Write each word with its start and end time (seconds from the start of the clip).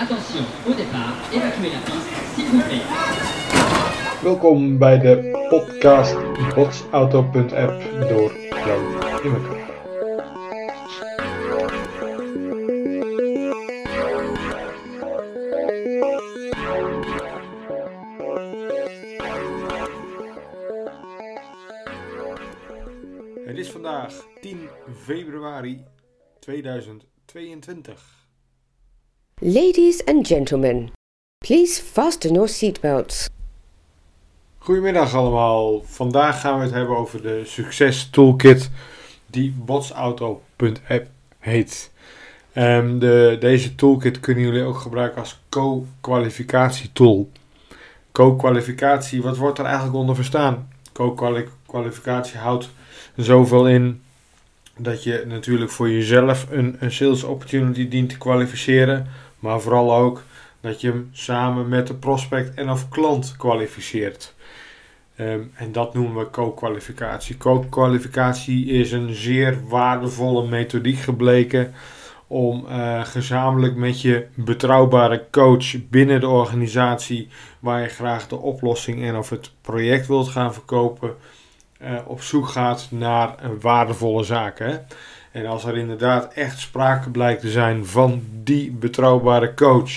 Attention, 0.00 0.44
au 0.66 0.72
départ, 0.72 1.14
évacuez 1.30 1.68
la 1.68 1.78
piste, 1.84 2.08
s'il 2.34 2.46
vous 2.46 2.62
plaît. 2.62 2.80
Welkom 4.22 4.78
bij 4.78 4.98
de 4.98 5.30
podcast 5.48 6.16
botsauto.app 6.54 7.82
door 8.08 8.32
Jan 8.66 8.82
Immeker. 9.22 9.68
Het 23.46 23.58
is 23.58 23.70
vandaag 23.70 24.14
10 24.40 24.68
februari 25.04 25.84
2022. 26.38 28.19
Ladies 29.42 30.04
and 30.04 30.26
gentlemen, 30.26 30.90
please 31.38 31.80
fasten 31.80 32.34
your 32.34 32.48
seatbelts. 32.48 33.28
Goedemiddag 34.58 35.14
allemaal. 35.14 35.82
Vandaag 35.84 36.40
gaan 36.40 36.58
we 36.58 36.64
het 36.64 36.74
hebben 36.74 36.96
over 36.96 37.22
de 37.22 37.42
succes 37.44 38.10
toolkit 38.10 38.70
die 39.26 39.54
botsauto.app 39.64 41.06
heet. 41.38 41.90
Ehm, 42.52 42.98
de, 42.98 43.36
deze 43.40 43.74
toolkit 43.74 44.20
kunnen 44.20 44.44
jullie 44.44 44.62
ook 44.62 44.78
gebruiken 44.78 45.20
als 45.20 45.40
co-kwalificatietool. 45.48 47.30
Co-kwalificatie, 48.12 49.22
wat 49.22 49.36
wordt 49.36 49.58
er 49.58 49.64
eigenlijk 49.64 49.96
onder 49.96 50.14
verstaan? 50.14 50.68
Co-kwalificatie 50.92 52.38
houdt 52.38 52.70
zoveel 53.16 53.68
in 53.68 54.02
dat 54.76 55.02
je 55.02 55.24
natuurlijk 55.26 55.70
voor 55.70 55.90
jezelf 55.90 56.46
een, 56.50 56.76
een 56.78 56.92
sales 56.92 57.22
opportunity 57.22 57.88
dient 57.88 58.08
te 58.08 58.18
kwalificeren, 58.18 59.06
maar 59.40 59.60
vooral 59.60 59.94
ook 59.94 60.22
dat 60.60 60.80
je 60.80 60.88
hem 60.88 61.08
samen 61.12 61.68
met 61.68 61.86
de 61.86 61.94
prospect 61.94 62.54
en 62.54 62.70
of 62.70 62.88
klant 62.88 63.34
kwalificeert. 63.36 64.34
Ehm, 65.16 65.40
en 65.54 65.72
dat 65.72 65.94
noemen 65.94 66.24
we 66.24 66.30
co-kwalificatie. 66.30 67.36
Co-kwalificatie 67.36 68.66
is 68.66 68.92
een 68.92 69.14
zeer 69.14 69.68
waardevolle 69.68 70.48
methodiek 70.48 70.98
gebleken 70.98 71.74
om 72.26 72.66
eh, 72.68 73.04
gezamenlijk 73.04 73.74
met 73.74 74.00
je 74.00 74.26
betrouwbare 74.34 75.26
coach 75.30 75.88
binnen 75.88 76.20
de 76.20 76.28
organisatie 76.28 77.28
waar 77.58 77.80
je 77.82 77.88
graag 77.88 78.28
de 78.28 78.36
oplossing 78.36 79.02
en 79.02 79.16
of 79.16 79.30
het 79.30 79.52
project 79.60 80.06
wilt 80.06 80.28
gaan 80.28 80.52
verkopen, 80.52 81.14
uh, 81.82 81.98
op 82.06 82.22
zoek 82.22 82.48
gaat 82.48 82.88
naar 82.90 83.34
waardevolle 83.60 84.24
zaken. 84.24 84.66
Hè? 84.66 84.78
En 85.30 85.46
als 85.46 85.64
er 85.64 85.76
inderdaad 85.76 86.32
echt 86.32 86.58
sprake 86.58 87.10
blijkt 87.10 87.40
te 87.40 87.50
zijn 87.50 87.86
van 87.86 88.22
die 88.42 88.70
betrouwbare 88.70 89.54
coach 89.54 89.92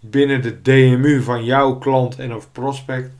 binnen 0.00 0.42
de 0.42 0.62
DMU 0.62 1.22
van 1.22 1.44
jouw 1.44 1.78
klant 1.78 2.18
en 2.18 2.34
of 2.34 2.52
prospect, 2.52 3.10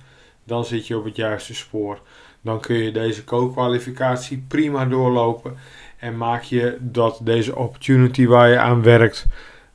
dan 0.45 0.65
zit 0.65 0.87
je 0.87 0.97
op 0.97 1.05
het 1.05 1.17
juiste 1.17 1.55
spoor. 1.55 1.99
Dan 2.41 2.61
kun 2.61 2.77
je 2.77 2.93
deze 2.93 3.25
co-kwalificatie 3.25 4.45
prima 4.49 4.85
doorlopen 4.85 5.57
en 5.99 6.17
maak 6.17 6.43
je 6.43 6.77
dat 6.81 7.21
deze 7.23 7.57
opportunity 7.57 8.27
waar 8.27 8.49
je 8.49 8.59
aan 8.59 8.83
werkt 8.83 9.27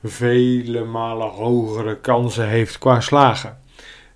vele 0.04 0.84
malen 0.84 1.30
hogere 1.30 1.98
kansen 1.98 2.48
heeft 2.48 2.78
qua 2.78 3.02
slagen. 3.02 3.58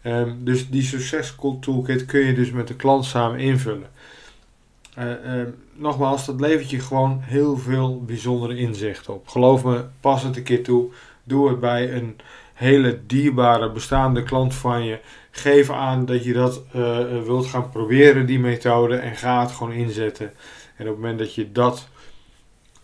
Um, 0.04 0.38
dus 0.44 0.70
die 0.70 0.82
succes 0.82 1.36
toolkit 1.60 2.06
kun 2.06 2.20
je 2.20 2.34
dus 2.34 2.52
met 2.52 2.68
de 2.68 2.76
klant 2.76 3.06
samen 3.06 3.40
invullen. 3.40 3.88
Uh, 5.00 5.06
uh, 5.06 5.46
nogmaals, 5.74 6.26
dat 6.26 6.40
levert 6.40 6.70
je 6.70 6.80
gewoon 6.80 7.20
heel 7.22 7.58
veel 7.58 8.04
bijzondere 8.04 8.58
inzichten 8.58 9.14
op. 9.14 9.28
Geloof 9.28 9.64
me, 9.64 9.86
pas 10.00 10.24
het 10.24 10.38
een 10.38 10.44
keer 10.44 10.64
toe. 10.64 10.90
Doe 11.24 11.50
het 11.50 11.60
bij 11.60 11.94
een 11.94 12.16
hele 12.54 13.00
dierbare 13.06 13.72
bestaande 13.72 14.24
klant 14.24 14.56
van 14.56 14.84
je. 14.84 15.00
Geef 15.32 15.70
aan 15.70 16.06
dat 16.06 16.24
je 16.24 16.34
dat 16.34 16.64
uh, 16.76 16.98
wilt 17.26 17.46
gaan 17.46 17.70
proberen, 17.70 18.26
die 18.26 18.40
methode, 18.40 18.96
en 18.96 19.16
ga 19.16 19.42
het 19.42 19.52
gewoon 19.52 19.74
inzetten. 19.74 20.34
En 20.76 20.86
op 20.86 20.92
het 20.92 20.96
moment 20.96 21.20
dat 21.20 21.36
je 21.36 21.52
dat 21.52 21.88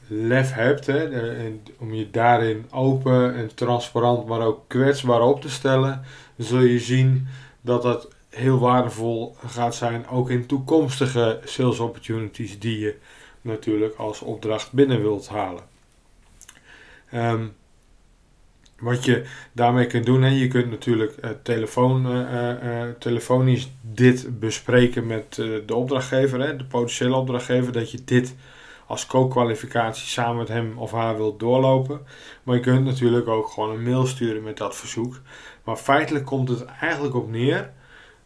lef 0.08 0.54
hebt, 0.54 0.86
hè, 0.86 1.10
en 1.36 1.64
om 1.80 1.94
je 1.94 2.10
daarin 2.10 2.66
open 2.72 3.36
en 3.36 3.56
transparant, 3.56 4.28
maar 4.28 4.42
ook 4.42 4.64
kwetsbaar 4.68 5.22
op 5.22 5.42
te 5.42 5.50
stellen, 5.50 6.02
zul 6.38 6.62
je 6.62 6.80
zien 6.80 7.28
dat 7.62 7.82
dat 7.82 8.15
heel 8.36 8.60
waardevol 8.60 9.36
gaat 9.48 9.76
zijn, 9.76 10.08
ook 10.08 10.30
in 10.30 10.46
toekomstige 10.46 11.40
sales 11.44 11.80
opportunities 11.80 12.60
die 12.60 12.80
je 12.80 12.96
natuurlijk 13.42 13.96
als 13.96 14.20
opdracht 14.20 14.72
binnen 14.72 15.02
wilt 15.02 15.28
halen. 15.28 15.64
Um, 17.14 17.56
wat 18.80 19.06
je 19.06 19.26
daarmee 19.52 19.88
kunt 19.88 20.06
doen, 20.06 20.22
hè, 20.22 20.30
je 20.30 20.48
kunt 20.48 20.70
natuurlijk 20.70 21.16
uh, 21.24 21.30
telefoon, 21.44 22.12
uh, 22.12 22.52
uh, 22.64 22.90
telefonisch 23.00 23.70
dit 23.82 24.40
bespreken 24.40 25.08
met 25.08 25.36
de 25.36 25.76
opdrachtgever, 25.76 26.40
hè, 26.40 26.56
de 26.56 26.66
potentiële 26.66 27.16
opdrachtgever, 27.16 27.72
dat 27.72 27.92
je 27.92 28.04
dit 28.04 28.36
als 28.88 29.06
co-kwalificatie 29.06 30.08
samen 30.08 30.38
met 30.38 30.48
hem 30.48 30.78
of 30.78 30.92
haar 30.92 31.16
wilt 31.16 31.40
doorlopen. 31.40 32.02
Maar 32.44 32.56
je 32.56 32.62
kunt 32.62 32.86
natuurlijk 32.86 33.28
ook 33.28 33.48
gewoon 33.48 33.70
een 33.72 33.84
mail 33.84 34.06
sturen 34.06 34.44
met 34.44 34.58
dat 34.58 34.76
verzoek. 34.76 35.20
Maar 35.64 35.76
feitelijk 35.76 36.26
komt 36.26 36.50
het 36.50 36.66
eigenlijk 36.66 37.16
op 37.16 37.30
neer 37.30 37.72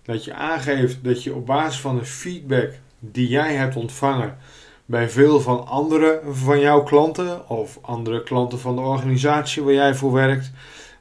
dat 0.09 0.23
je 0.23 0.33
aangeeft 0.33 1.03
dat 1.03 1.23
je 1.23 1.35
op 1.35 1.45
basis 1.45 1.81
van 1.81 1.97
de 1.97 2.05
feedback 2.05 2.71
die 2.99 3.27
jij 3.27 3.55
hebt 3.55 3.75
ontvangen 3.75 4.37
bij 4.85 5.09
veel 5.09 5.41
van 5.41 5.67
andere 5.67 6.21
van 6.31 6.59
jouw 6.59 6.83
klanten 6.83 7.49
of 7.49 7.77
andere 7.81 8.23
klanten 8.23 8.59
van 8.59 8.75
de 8.75 8.81
organisatie 8.81 9.63
waar 9.63 9.73
jij 9.73 9.95
voor 9.95 10.11
werkt, 10.11 10.51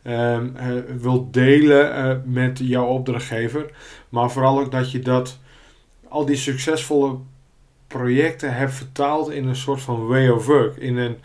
uh, 0.03 0.39
wilt 0.99 1.33
delen 1.33 1.99
uh, 1.99 2.17
met 2.25 2.59
jouw 2.63 2.87
opdrachtgever. 2.87 3.71
Maar 4.09 4.31
vooral 4.31 4.61
ook 4.61 4.71
dat 4.71 4.91
je 4.91 5.01
dat 5.01 5.39
al 6.09 6.25
die 6.25 6.37
succesvolle 6.37 7.17
projecten 7.87 8.55
hebt 8.55 8.75
vertaald 8.75 9.31
in 9.31 9.47
een 9.47 9.57
soort 9.57 9.81
van 9.81 10.07
way 10.07 10.29
of 10.29 10.47
work, 10.47 10.77
in 10.77 10.97
een, 10.97 11.17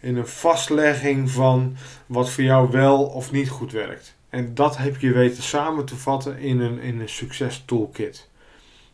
in 0.00 0.16
een 0.16 0.26
vastlegging 0.26 1.30
van 1.30 1.76
wat 2.06 2.30
voor 2.30 2.44
jou 2.44 2.70
wel 2.70 3.04
of 3.04 3.32
niet 3.32 3.48
goed 3.48 3.72
werkt. 3.72 4.14
En 4.32 4.54
dat 4.54 4.76
heb 4.76 5.00
je 5.00 5.12
weten 5.12 5.42
samen 5.42 5.84
te 5.84 5.96
vatten 5.96 6.38
in 6.38 6.60
een, 6.60 6.80
in 6.80 7.00
een 7.00 7.08
succes 7.08 7.62
toolkit. 7.66 8.28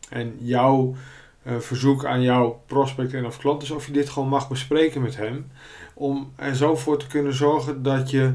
En 0.08 0.36
jouw 0.38 0.94
uh, 1.42 1.58
verzoek 1.58 2.04
aan 2.04 2.22
jouw 2.22 2.62
prospect 2.66 3.14
en 3.14 3.26
of 3.26 3.38
klant 3.38 3.62
is 3.62 3.70
of 3.70 3.86
je 3.86 3.92
dit 3.92 4.08
gewoon 4.10 4.28
mag 4.28 4.48
bespreken 4.48 5.02
met 5.02 5.16
hem. 5.16 5.50
Om 5.94 6.32
er 6.36 6.56
zo 6.56 6.76
voor 6.76 6.98
te 6.98 7.06
kunnen 7.06 7.34
zorgen 7.34 7.82
dat 7.82 8.10
je 8.10 8.34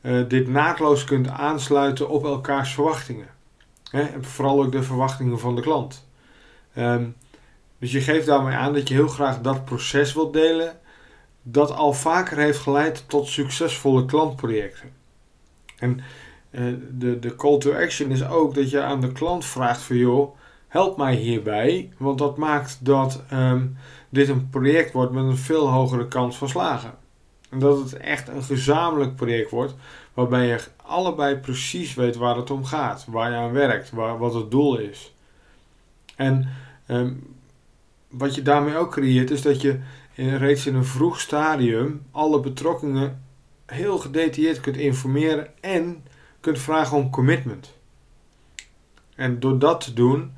uh, 0.00 0.28
dit 0.28 0.48
naadloos 0.48 1.04
kunt 1.04 1.28
aansluiten 1.28 2.08
op 2.08 2.24
elkaars 2.24 2.74
verwachtingen. 2.74 3.28
Hè? 3.90 4.02
En 4.02 4.24
vooral 4.24 4.62
ook 4.62 4.72
de 4.72 4.82
verwachtingen 4.82 5.38
van 5.38 5.54
de 5.54 5.62
klant. 5.62 6.08
Um, 6.76 7.14
dus 7.78 7.92
je 7.92 8.00
geeft 8.00 8.26
daarmee 8.26 8.56
aan 8.56 8.72
dat 8.72 8.88
je 8.88 8.94
heel 8.94 9.08
graag 9.08 9.40
dat 9.40 9.64
proces 9.64 10.14
wilt 10.14 10.32
delen. 10.32 10.78
Dat 11.42 11.70
al 11.70 11.92
vaker 11.92 12.38
heeft 12.38 12.58
geleid 12.58 13.04
tot 13.08 13.28
succesvolle 13.28 14.04
klantprojecten. 14.04 14.92
En 15.78 16.00
de, 16.90 17.18
de 17.18 17.36
call 17.36 17.58
to 17.58 17.72
action 17.72 18.10
is 18.10 18.26
ook 18.26 18.54
dat 18.54 18.70
je 18.70 18.82
aan 18.82 19.00
de 19.00 19.12
klant 19.12 19.44
vraagt 19.44 19.80
van 19.80 19.96
joh 19.96 20.36
help 20.68 20.96
mij 20.96 21.14
hierbij, 21.14 21.92
want 21.96 22.18
dat 22.18 22.36
maakt 22.36 22.78
dat 22.80 23.22
um, 23.32 23.76
dit 24.08 24.28
een 24.28 24.50
project 24.50 24.92
wordt 24.92 25.12
met 25.12 25.24
een 25.24 25.36
veel 25.36 25.68
hogere 25.68 26.08
kans 26.08 26.36
van 26.36 26.48
slagen. 26.48 26.94
En 27.50 27.58
dat 27.58 27.78
het 27.78 27.96
echt 27.96 28.28
een 28.28 28.42
gezamenlijk 28.42 29.16
project 29.16 29.50
wordt, 29.50 29.74
waarbij 30.14 30.46
je 30.46 30.60
allebei 30.76 31.36
precies 31.36 31.94
weet 31.94 32.16
waar 32.16 32.36
het 32.36 32.50
om 32.50 32.64
gaat, 32.64 33.04
waar 33.08 33.30
je 33.30 33.36
aan 33.36 33.52
werkt, 33.52 33.90
wat 34.18 34.34
het 34.34 34.50
doel 34.50 34.78
is. 34.78 35.14
En 36.16 36.48
um, 36.88 37.36
wat 38.08 38.34
je 38.34 38.42
daarmee 38.42 38.76
ook 38.76 38.90
creëert, 38.90 39.30
is 39.30 39.42
dat 39.42 39.60
je 39.60 39.78
reeds 40.14 40.66
in 40.66 40.74
een 40.74 40.84
vroeg 40.84 41.20
stadium 41.20 42.02
alle 42.10 42.40
betrokkenen 42.40 43.22
heel 43.66 43.98
gedetailleerd 43.98 44.60
kunt 44.60 44.76
informeren 44.76 45.48
en 45.60 46.04
kunt 46.44 46.58
vragen 46.58 46.96
om 46.96 47.10
commitment. 47.10 47.72
En 49.14 49.40
door 49.40 49.58
dat 49.58 49.80
te 49.80 49.92
doen, 49.92 50.32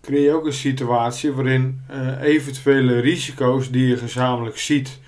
creëer 0.00 0.22
je 0.22 0.32
ook 0.32 0.46
een 0.46 0.52
situatie 0.52 1.32
waarin 1.32 1.84
uh, 1.90 2.20
eventuele 2.20 2.98
risico's 2.98 3.70
die 3.70 3.86
je 3.86 3.96
gezamenlijk 3.96 4.58
ziet 4.58 4.98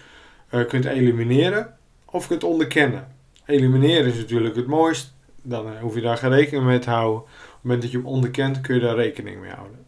uh, 0.50 0.67
kunt 0.67 0.85
elimineren 0.85 1.76
of 2.05 2.26
kunt 2.26 2.44
onderkennen. 2.44 3.08
Elimineren 3.47 4.12
is 4.12 4.17
natuurlijk 4.17 4.56
het 4.56 4.67
mooist, 4.67 5.14
dan 5.43 5.67
uh, 5.67 5.81
hoef 5.81 5.94
je 5.94 6.00
daar 6.00 6.17
geen 6.17 6.31
rekening 6.31 6.67
mee 6.67 6.79
te 6.79 6.91
houden. 6.91 7.20
Op 7.20 7.29
het 7.29 7.62
moment 7.62 7.82
dat 7.82 7.91
je 7.91 7.97
hem 7.97 8.06
onderkent 8.06 8.61
kun 8.61 8.75
je 8.75 8.81
daar 8.81 8.97
rekening 8.97 9.41
mee 9.41 9.50
houden. 9.50 9.79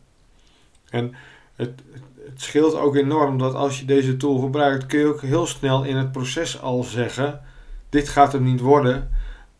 En 0.90 1.14
het, 1.56 1.80
het 2.24 2.42
scheelt 2.42 2.74
ook 2.74 2.96
enorm 2.96 3.38
dat 3.38 3.54
als 3.54 3.80
je 3.80 3.84
deze 3.84 4.16
tool 4.16 4.38
gebruikt 4.38 4.86
kun 4.86 4.98
je 4.98 5.06
ook 5.06 5.22
heel 5.22 5.46
snel 5.46 5.84
in 5.84 5.96
het 5.96 6.12
proces 6.12 6.60
al 6.60 6.82
zeggen 6.82 7.40
dit 7.88 8.08
gaat 8.08 8.32
hem 8.32 8.44
niet 8.44 8.60
worden, 8.60 9.10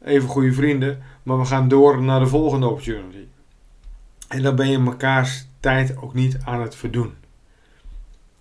even 0.04 0.28
goede 0.28 0.52
vrienden, 0.52 1.02
maar 1.22 1.38
we 1.38 1.44
gaan 1.44 1.68
door 1.68 2.02
naar 2.02 2.20
de 2.20 2.26
volgende 2.26 2.66
opportunity. 2.66 3.26
En 4.28 4.42
dan 4.42 4.56
ben 4.56 4.70
je 4.70 4.78
mekaars 4.78 5.46
tijd 5.60 5.96
ook 5.96 6.14
niet 6.14 6.38
aan 6.44 6.60
het 6.60 6.74
verdoen. 6.74 7.14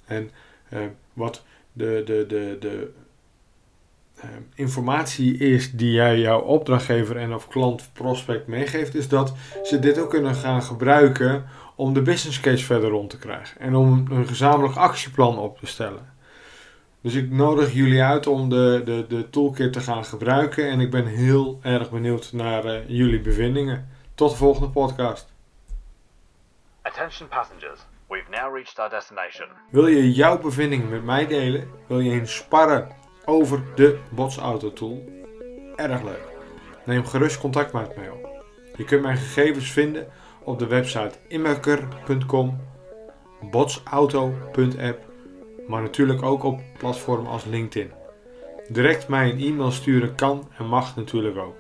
En 0.06 0.30
uh, 0.74 0.80
wat 1.14 1.44
de, 1.74 2.02
de, 2.06 2.26
de, 2.28 2.58
de 2.60 2.92
eh, 4.16 4.30
informatie 4.56 5.38
is 5.38 5.72
die 5.72 5.92
jij 5.92 6.20
jouw 6.20 6.40
opdrachtgever 6.40 7.18
en 7.18 7.34
of 7.34 7.48
klant 7.48 7.90
prospect 7.94 8.48
meegeeft, 8.48 8.96
is 8.96 9.08
dat 9.08 9.34
ze 9.64 9.80
dit 9.80 10.00
ook 10.00 10.10
kunnen 10.10 10.36
gaan 10.36 10.64
gebruiken 10.64 11.46
om 11.76 11.94
de 11.94 12.02
business 12.02 12.40
case 12.40 12.66
verder 12.66 12.90
rond 12.90 13.10
te 13.10 13.18
krijgen 13.18 13.60
en 13.60 13.76
om 13.76 14.06
een 14.10 14.28
gezamenlijk 14.28 14.76
actieplan 14.76 15.38
op 15.38 15.60
te 15.60 15.66
stellen. 15.66 16.16
Dus 17.08 17.16
ik 17.16 17.32
nodig 17.32 17.74
jullie 17.74 18.04
uit 18.04 18.28
om 18.28 18.50
de, 18.50 18.82
de, 18.86 19.06
de 19.08 19.30
toolkit 19.30 19.74
te 19.74 19.80
gaan 19.80 20.06
gebruiken 20.06 20.70
en 20.70 20.80
ik 20.80 20.92
ben 20.92 21.06
heel 21.06 21.60
erg 21.62 21.90
benieuwd 21.90 22.34
naar 22.34 22.66
uh, 22.66 22.90
jullie 22.90 23.22
bevindingen. 23.22 23.90
Tot 24.16 24.30
de 24.30 24.36
volgende 24.36 24.70
podcast. 24.70 25.34
Attention 26.82 27.28
passengers, 27.28 27.80
we've 28.08 28.30
now 28.30 28.56
reached 28.56 28.80
our 28.80 28.90
destination. 28.90 29.48
Wil 29.70 29.88
je 29.88 30.12
jouw 30.12 30.40
bevindingen 30.40 30.90
met 30.90 31.04
mij 31.04 31.28
delen? 31.28 31.68
Wil 31.88 32.00
je 32.00 32.12
eens 32.12 32.36
sparren 32.36 32.88
over 33.26 33.64
de 33.76 34.00
botsauto 34.12 34.74
tool? 34.74 35.04
Erg 35.76 36.04
leuk. 36.04 36.28
Neem 36.86 37.06
gerust 37.06 37.40
contact 37.40 37.74
met 37.74 37.96
mij 37.96 38.10
op. 38.10 38.44
Je 38.76 38.84
kunt 38.84 39.02
mijn 39.02 39.18
gegevens 39.18 39.72
vinden 39.72 40.08
op 40.44 40.60
de 40.60 40.68
website 40.68 41.18
immerker.com, 41.28 42.60
botsauto.app, 43.42 45.07
maar 45.68 45.82
natuurlijk 45.82 46.22
ook 46.22 46.44
op 46.44 46.62
platformen 46.78 47.32
als 47.32 47.46
LinkedIn. 47.46 47.92
Direct 48.70 49.08
mij 49.08 49.30
een 49.30 49.40
e-mail 49.40 49.72
sturen 49.72 50.16
kan 50.16 50.48
en 50.58 50.68
mag 50.68 50.96
natuurlijk 50.96 51.38
ook. 51.38 51.56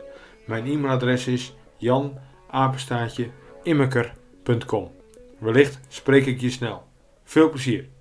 Mijn 0.45 0.65
e-mailadres 0.65 1.27
is 1.27 1.56
janapenstaatje 1.77 3.30
immerker.com. 3.63 4.92
Wellicht 5.39 5.80
spreek 5.88 6.25
ik 6.25 6.42
je 6.42 6.50
snel. 6.50 6.83
Veel 7.24 7.50
plezier! 7.50 7.96